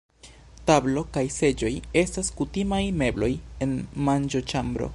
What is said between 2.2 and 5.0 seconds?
kutimaj mebloj en manĝoĉambro.